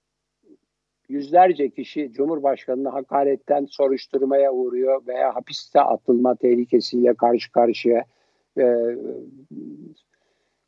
[1.10, 8.04] yüzlerce kişi Cumhurbaşkanı'nı hakaretten soruşturmaya uğruyor veya hapiste atılma tehlikesiyle karşı karşıya.
[8.58, 8.66] E,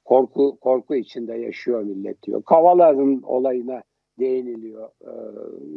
[0.05, 2.43] korku korku içinde yaşıyor millet diyor.
[2.43, 3.83] Kavaların olayına
[4.19, 4.89] değiniliyor.
[5.01, 5.09] Ee,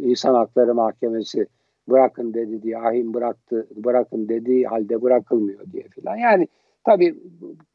[0.09, 1.47] İnsan Hakları Mahkemesi
[1.89, 6.17] bırakın dedi diye ahim bıraktı bırakın dediği halde bırakılmıyor diye filan.
[6.17, 6.49] Yani
[6.85, 7.17] tabii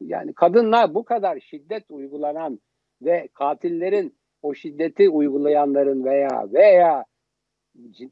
[0.00, 2.60] yani kadınlar bu kadar şiddet uygulanan
[3.02, 7.04] ve katillerin o şiddeti uygulayanların veya veya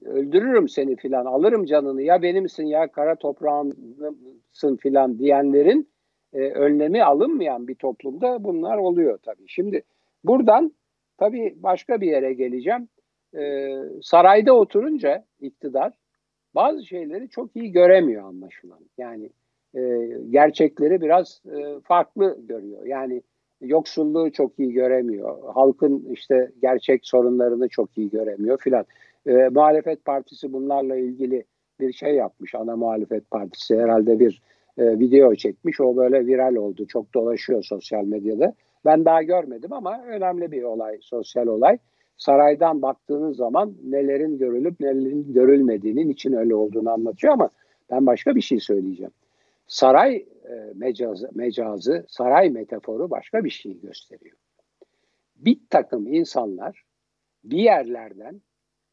[0.04, 5.88] öldürürüm seni filan alırım canını ya benimsin ya kara toprağımsın filan diyenlerin
[6.32, 9.44] e, önlemi alınmayan bir toplumda bunlar oluyor tabii.
[9.46, 9.82] Şimdi
[10.24, 10.72] buradan
[11.18, 12.88] tabii başka bir yere geleceğim.
[13.36, 15.92] E, sarayda oturunca iktidar
[16.54, 18.80] bazı şeyleri çok iyi göremiyor anlaşılan.
[18.98, 19.30] Yani
[19.74, 19.80] e,
[20.30, 22.86] gerçekleri biraz e, farklı görüyor.
[22.86, 23.22] Yani
[23.60, 25.54] yoksulluğu çok iyi göremiyor.
[25.54, 28.84] Halkın işte gerçek sorunlarını çok iyi göremiyor filan.
[29.26, 31.44] E, muhalefet partisi bunlarla ilgili
[31.80, 32.54] bir şey yapmış.
[32.54, 34.42] Ana muhalefet partisi herhalde bir
[34.78, 35.80] e, video çekmiş.
[35.80, 36.86] O böyle viral oldu.
[36.86, 38.54] Çok dolaşıyor sosyal medyada.
[38.84, 41.78] Ben daha görmedim ama önemli bir olay, sosyal olay.
[42.16, 47.50] Saraydan baktığınız zaman nelerin görülüp nelerin görülmediğinin için öyle olduğunu anlatıyor ama
[47.90, 49.12] Ben başka bir şey söyleyeceğim.
[49.66, 54.36] Saray e, mecazı, mecazı, saray metaforu başka bir şey gösteriyor.
[55.36, 56.84] Bir takım insanlar
[57.44, 58.40] bir yerlerden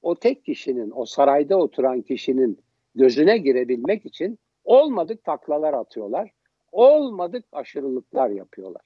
[0.02, 2.60] o tek kişinin, o sarayda oturan kişinin
[2.96, 6.32] gözüne girebilmek için olmadık taklalar atıyorlar.
[6.72, 8.84] Olmadık aşırılıklar yapıyorlar.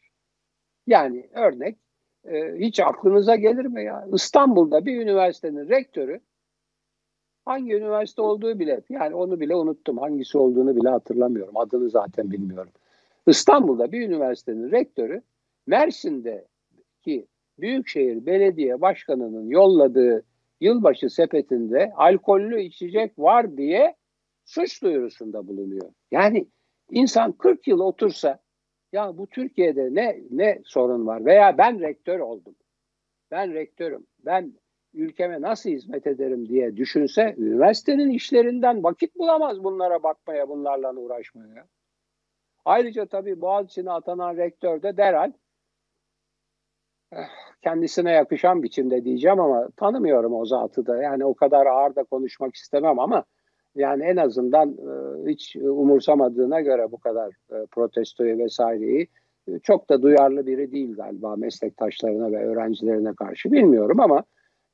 [0.87, 1.77] Yani örnek
[2.27, 4.07] e, hiç aklınıza gelir mi ya?
[4.13, 6.19] İstanbul'da bir üniversitenin rektörü
[7.45, 9.97] hangi üniversite olduğu bile yani onu bile unuttum.
[9.97, 11.58] Hangisi olduğunu bile hatırlamıyorum.
[11.58, 12.71] Adını zaten bilmiyorum.
[13.27, 15.21] İstanbul'da bir üniversitenin rektörü
[15.67, 17.27] Mersin'deki
[17.60, 20.23] Büyükşehir Belediye Başkanı'nın yolladığı
[20.62, 23.95] yılbaşı sepetinde alkollü içecek var diye
[24.45, 25.89] suç duyurusunda bulunuyor.
[26.12, 26.47] Yani
[26.89, 28.39] insan 40 yıl otursa
[28.93, 32.55] ya bu Türkiye'de ne ne sorun var veya ben rektör oldum.
[33.31, 34.08] Ben rektörüm.
[34.25, 34.53] Ben
[34.95, 41.65] ülkeme nasıl hizmet ederim diye düşünse üniversitenin işlerinden vakit bulamaz bunlara bakmaya, bunlarla uğraşmaya.
[42.65, 45.31] Ayrıca tabii Boğaziçi'ne atanan rektör de derhal
[47.13, 47.27] eh,
[47.62, 50.97] kendisine yakışan biçimde diyeceğim ama tanımıyorum o zatı da.
[51.01, 53.25] Yani o kadar ağır da konuşmak istemem ama
[53.75, 59.08] yani en azından e, hiç umursamadığına göre bu kadar e, protestoyu vesaireyi
[59.47, 64.23] e, çok da duyarlı biri değil galiba meslektaşlarına ve öğrencilerine karşı bilmiyorum ama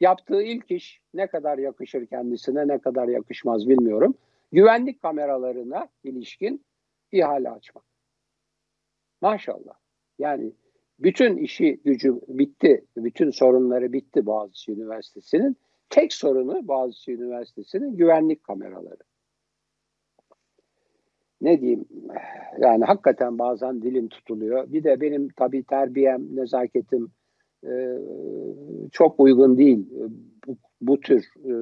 [0.01, 4.15] yaptığı ilk iş ne kadar yakışır kendisine ne kadar yakışmaz bilmiyorum.
[4.51, 6.65] Güvenlik kameralarına ilişkin
[7.11, 7.83] ihale açmak.
[9.21, 9.73] Maşallah.
[10.19, 10.53] Yani
[10.99, 15.57] bütün işi gücü bitti, bütün sorunları bitti Boğaziçi Üniversitesi'nin.
[15.89, 19.03] Tek sorunu Boğaziçi Üniversitesi'nin güvenlik kameraları.
[21.41, 21.85] Ne diyeyim
[22.59, 24.73] yani hakikaten bazen dilim tutuluyor.
[24.73, 27.11] Bir de benim tabii terbiyem, nezaketim
[27.63, 27.97] e,
[28.91, 29.85] çok uygun değil.
[30.47, 31.53] Bu, bu tür e,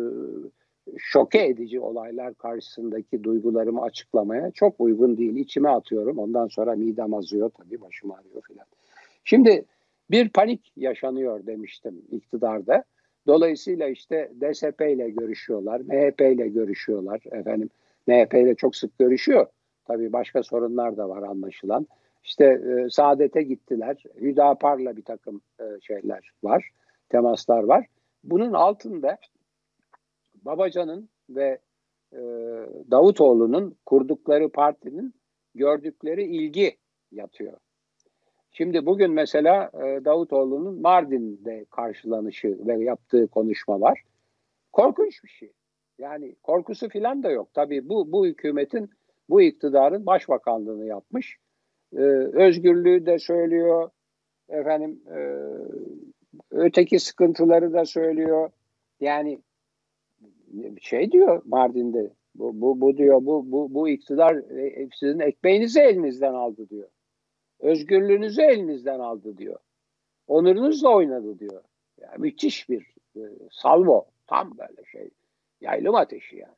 [0.97, 5.35] şoke edici olaylar karşısındaki duygularımı açıklamaya çok uygun değil.
[5.35, 6.17] İçime atıyorum.
[6.17, 8.65] Ondan sonra midem azıyor tabii başım ağrıyor filan.
[9.23, 9.65] Şimdi
[10.11, 12.83] bir panik yaşanıyor demiştim iktidarda.
[13.27, 17.21] Dolayısıyla işte DSP ile görüşüyorlar, MHP ile görüşüyorlar.
[17.31, 17.69] Efendim
[18.07, 19.45] MHP ile çok sık görüşüyor.
[19.85, 21.87] Tabii başka sorunlar da var anlaşılan.
[22.23, 24.03] İşte e, Saadet'e gittiler.
[24.21, 26.69] Hüdapar'la bir takım e, şeyler var,
[27.09, 27.85] temaslar var.
[28.23, 29.17] Bunun altında
[30.35, 31.59] Babacan'ın ve
[32.13, 32.19] e,
[32.91, 35.13] Davutoğlu'nun kurdukları partinin
[35.55, 36.77] gördükleri ilgi
[37.11, 37.57] yatıyor.
[38.51, 44.03] Şimdi bugün mesela e, Davutoğlu'nun Mardin'de karşılanışı ve yaptığı konuşma var.
[44.71, 45.51] Korkunç bir şey.
[45.99, 47.53] Yani korkusu filan da yok.
[47.53, 48.89] Tabii bu, bu hükümetin,
[49.29, 51.37] bu iktidarın başbakanlığını yapmış.
[51.93, 52.01] Ee,
[52.33, 53.89] özgürlüğü de söylüyor.
[54.49, 55.19] Efendim e,
[56.51, 58.49] öteki sıkıntıları da söylüyor.
[58.99, 59.39] Yani
[60.81, 66.33] şey diyor Mardin'de bu, bu, bu diyor bu, bu, bu iktidar e, sizin ekmeğinizi elinizden
[66.33, 66.89] aldı diyor.
[67.59, 69.59] Özgürlüğünüzü elinizden aldı diyor.
[70.27, 71.63] Onurunuzla oynadı diyor.
[72.01, 73.21] Yani müthiş bir e,
[73.51, 74.05] salvo.
[74.27, 75.09] Tam böyle şey.
[75.61, 76.53] Yaylım ateşi yani.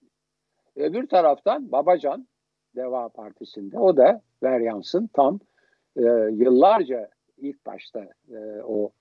[0.76, 2.28] Öbür taraftan Babacan
[2.76, 5.40] Deva Partisi'nde o da ver yansın tam
[5.98, 8.92] e, yıllarca ilk başta e, o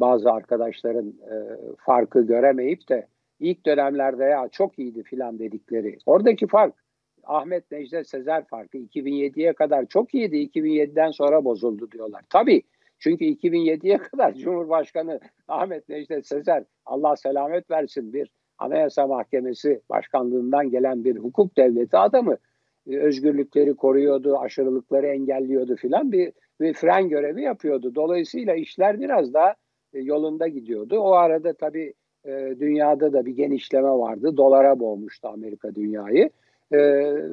[0.00, 1.36] bazı arkadaşların e,
[1.78, 3.06] farkı göremeyip de
[3.40, 5.98] ilk dönemlerde ya çok iyiydi filan dedikleri.
[6.06, 6.74] Oradaki fark
[7.24, 10.36] Ahmet Necdet Sezer farkı 2007'ye kadar çok iyiydi.
[10.36, 12.24] 2007'den sonra bozuldu diyorlar.
[12.30, 12.62] Tabii
[12.98, 21.04] çünkü 2007'ye kadar Cumhurbaşkanı Ahmet Necdet Sezer Allah selamet versin bir Anayasa Mahkemesi başkanlığından gelen
[21.04, 22.36] bir hukuk devleti adamı
[22.96, 27.94] özgürlükleri koruyordu, aşırılıkları engelliyordu filan bir, bir fren görevi yapıyordu.
[27.94, 29.54] Dolayısıyla işler biraz daha
[29.92, 30.98] e, yolunda gidiyordu.
[30.98, 34.36] O arada tabii e, dünyada da bir genişleme vardı.
[34.36, 36.30] Dolara boğmuştu Amerika dünyayı.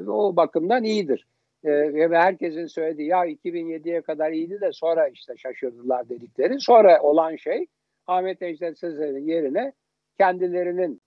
[0.08, 1.28] O bakımdan iyidir.
[1.64, 6.60] Ve herkesin söylediği ya 2007'ye kadar iyiydi de sonra işte şaşırdılar dedikleri.
[6.60, 7.66] Sonra olan şey
[8.08, 9.74] Ahmet Ecdet Sezer'in yerine
[10.18, 11.02] kendilerinin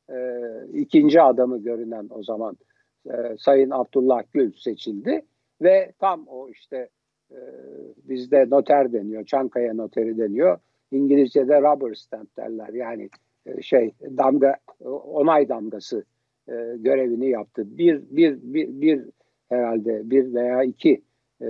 [0.73, 2.57] ikinci adamı görünen o zaman
[3.09, 5.23] e, Sayın Abdullah Gül seçildi
[5.63, 6.89] ve tam o işte
[7.31, 7.39] e,
[8.09, 10.59] bizde noter deniyor, Çankaya noteri deniyor.
[10.91, 13.11] İngilizce'de rubber stamp derler yani
[13.47, 14.57] e, şey damga
[15.05, 16.05] onay damgası
[16.49, 17.79] e, görevini yaptı.
[17.79, 19.05] Bir, bir, bir, bir
[19.49, 21.03] herhalde bir veya iki
[21.43, 21.49] e,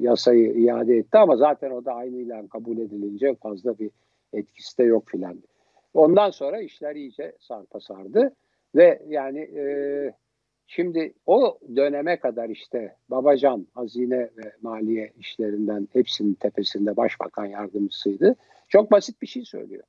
[0.00, 3.90] yasayı iade etti ama zaten o da aynıyla kabul edilince fazla bir
[4.32, 5.42] etkisi de yok filan.
[5.94, 8.32] Ondan sonra işler iyice sarpa sardı
[8.74, 9.64] ve yani e,
[10.70, 18.36] Şimdi o döneme kadar işte Babacan hazine ve maliye işlerinden hepsinin tepesinde başbakan yardımcısıydı.
[18.68, 19.82] Çok basit bir şey söylüyor.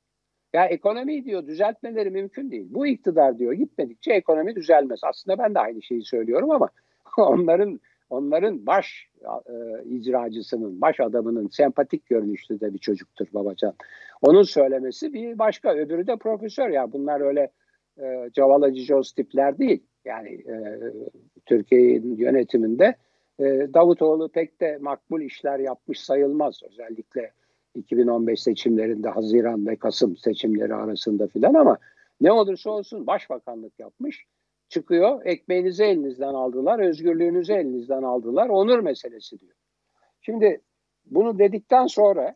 [0.52, 2.66] Ya ekonomi diyor düzeltmeleri mümkün değil.
[2.70, 5.00] Bu iktidar diyor gitmedikçe ekonomi düzelmez.
[5.02, 6.68] Aslında ben de aynı şeyi söylüyorum ama
[7.18, 13.74] onların onların baş e, icracısının, baş adamının sempatik görünüşlü de bir çocuktur Babacan.
[14.22, 15.74] Onun söylemesi bir başka.
[15.74, 16.92] Öbürü de profesör ya.
[16.92, 17.50] Bunlar öyle
[18.02, 19.82] e, cavalacı Jos tipler değil.
[20.04, 20.78] Yani e,
[21.46, 22.96] Türkiye'nin yönetiminde
[23.38, 26.60] e, Davutoğlu pek de makbul işler yapmış sayılmaz.
[26.70, 27.32] Özellikle
[27.74, 31.78] 2015 seçimlerinde Haziran ve Kasım seçimleri arasında filan ama
[32.20, 34.24] ne olursa olsun başbakanlık yapmış.
[34.68, 39.54] Çıkıyor ekmeğinizi elinizden aldılar, özgürlüğünüzü elinizden aldılar, onur meselesi diyor.
[40.20, 40.60] Şimdi
[41.06, 42.34] bunu dedikten sonra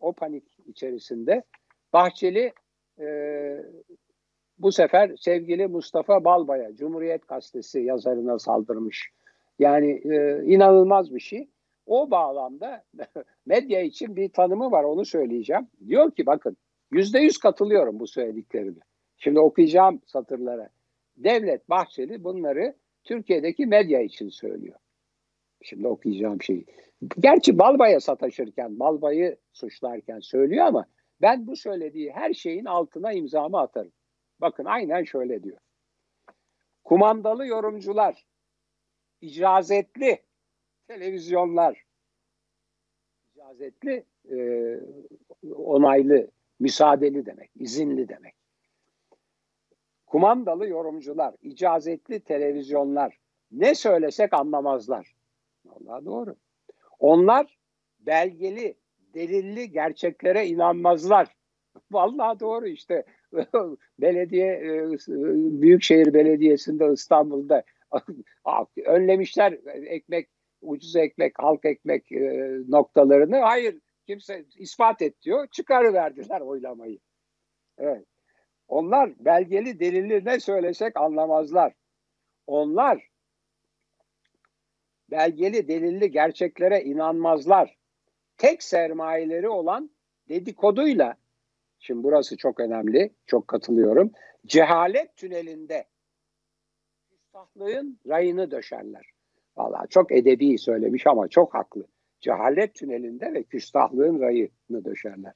[0.00, 1.42] o panik içerisinde
[1.92, 2.52] Bahçeli
[3.00, 3.06] e,
[4.62, 9.10] bu sefer sevgili Mustafa Balbay'a Cumhuriyet Gazetesi yazarına saldırmış.
[9.58, 11.48] Yani e, inanılmaz bir şey.
[11.86, 12.84] O bağlamda
[13.46, 15.68] medya için bir tanımı var onu söyleyeceğim.
[15.88, 16.56] Diyor ki bakın
[16.92, 18.80] yüzde yüz katılıyorum bu söylediklerine.
[19.16, 20.68] Şimdi okuyacağım satırlara.
[21.16, 24.76] Devlet Bahçeli bunları Türkiye'deki medya için söylüyor.
[25.62, 26.64] Şimdi okuyacağım şeyi.
[27.18, 30.86] Gerçi Balbay'a sataşırken, Balbay'ı suçlarken söylüyor ama
[31.22, 33.92] ben bu söylediği her şeyin altına imzamı atarım.
[34.40, 35.58] Bakın aynen şöyle diyor.
[36.84, 38.26] Kumandalı yorumcular,
[39.20, 40.22] icazetli
[40.88, 41.84] televizyonlar,
[43.34, 44.36] icazetli, e,
[45.54, 48.34] onaylı, müsaadeli demek, izinli demek.
[50.06, 53.18] Kumandalı yorumcular, icazetli televizyonlar
[53.50, 55.14] ne söylesek anlamazlar.
[55.68, 56.36] Allah doğru.
[56.98, 57.58] Onlar
[57.98, 58.74] belgeli,
[59.14, 61.36] delilli gerçeklere inanmazlar.
[61.90, 63.04] Vallahi doğru işte.
[63.98, 64.90] Belediye e,
[65.62, 67.62] Büyükşehir Belediyesi'nde İstanbul'da
[68.86, 70.28] önlemişler ekmek
[70.62, 73.36] ucuz ekmek, halk ekmek e, noktalarını.
[73.36, 75.46] Hayır kimse ispat et diyor.
[75.46, 76.98] Çıkarıverdiler oylamayı.
[77.78, 78.04] Evet.
[78.68, 81.72] Onlar belgeli delilli ne söylesek anlamazlar.
[82.46, 83.10] Onlar
[85.10, 87.76] belgeli delilli gerçeklere inanmazlar.
[88.36, 89.90] Tek sermayeleri olan
[90.28, 91.16] dedikoduyla
[91.80, 93.10] Şimdi burası çok önemli.
[93.26, 94.12] Çok katılıyorum.
[94.46, 95.84] Cehalet tünelinde
[97.10, 99.10] küstahlığın rayını döşerler.
[99.56, 101.86] Valla çok edebi söylemiş ama çok haklı.
[102.20, 105.32] Cehalet tünelinde ve küstahlığın rayını döşerler.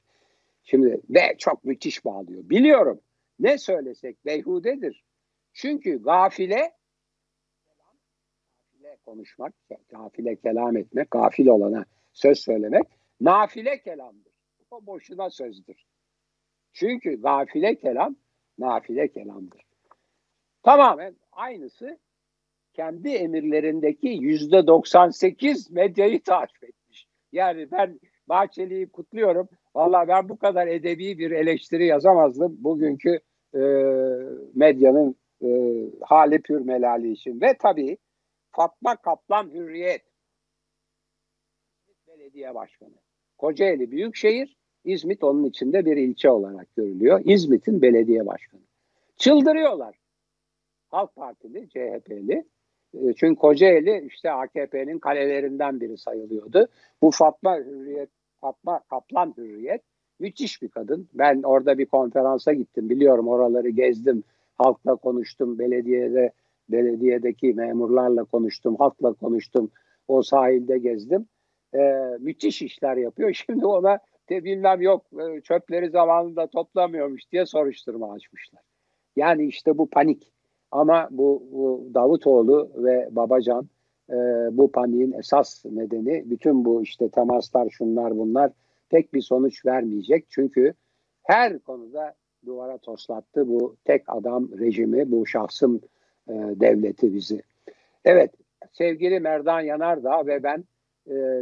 [0.63, 2.49] Şimdi ve çok müthiş bağlıyor.
[2.49, 3.01] Biliyorum
[3.39, 5.05] ne söylesek beyhudedir.
[5.53, 6.73] Çünkü gafile
[7.77, 9.55] gafile konuşmak,
[9.89, 12.85] gafile kelam etmek, gafil olana söz söylemek
[13.21, 14.33] nafile kelamdır.
[14.71, 15.87] O boşuna sözdür.
[16.75, 18.17] Çünkü gafile kelam
[18.59, 19.63] nafile kelamdır.
[20.63, 21.99] Tamamen aynısı
[22.73, 27.07] kendi emirlerindeki yüzde 98 medyayı takip etmiş.
[27.33, 29.49] Yani ben Bahçeli'yi kutluyorum.
[29.75, 33.21] Valla ben bu kadar edebi bir eleştiri yazamazdım bugünkü
[33.55, 33.61] e,
[34.55, 35.49] medyanın e,
[36.01, 37.41] hali pür melali için.
[37.41, 37.99] Ve tabii
[38.51, 40.03] Fatma Kaplan Hürriyet
[42.09, 42.95] belediye başkanı.
[43.39, 47.21] Kocaeli Büyükşehir İzmit onun içinde bir ilçe olarak görülüyor.
[47.25, 48.61] İzmit'in belediye başkanı.
[49.17, 49.95] Çıldırıyorlar.
[50.89, 52.45] Halk Partili, CHP'li.
[52.95, 56.69] E, çünkü Kocaeli işte AKP'nin kalelerinden biri sayılıyordu.
[57.03, 59.83] Bu Fatma Hürriyet, Fatma Kaplan Hürriyet
[60.19, 61.09] müthiş bir kadın.
[61.15, 62.91] Ben orada bir konferansa gittim.
[62.91, 64.25] Biliyorum oraları gezdim.
[64.55, 65.59] Halkla konuştum.
[65.59, 66.33] Belediyede
[66.69, 68.77] belediyedeki memurlarla konuştum.
[68.77, 69.71] Halkla konuştum.
[70.09, 71.27] O sahilde gezdim.
[71.75, 73.33] Ee, müthiş işler yapıyor.
[73.47, 73.99] Şimdi ona
[74.31, 78.63] de bilmem yok e, çöpleri zamanında toplamıyormuş diye soruşturma açmışlar.
[79.17, 80.33] Yani işte bu panik.
[80.71, 83.69] Ama bu, bu Davutoğlu ve Babacan
[84.11, 84.15] e,
[84.53, 88.53] bu paniğin esas nedeni bütün bu işte temaslar şunlar bunlar
[88.89, 90.27] pek bir sonuç vermeyecek.
[90.29, 90.75] Çünkü
[91.23, 92.15] her konuda
[92.47, 95.81] duvara toslattı bu tek adam rejimi, bu şahsım
[96.29, 97.43] e, devleti bizi.
[98.05, 98.31] Evet
[98.73, 100.65] sevgili Merdan Yanardağ ve ben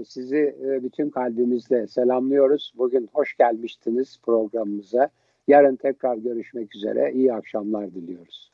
[0.06, 2.72] sizi e, bütün kalbimizle selamlıyoruz.
[2.76, 5.10] Bugün hoş gelmiştiniz programımıza.
[5.48, 7.12] Yarın tekrar görüşmek üzere.
[7.12, 8.51] İyi akşamlar diliyoruz.